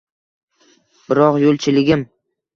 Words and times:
Biroq 1.11 1.39
yulchiligim… 1.45 2.07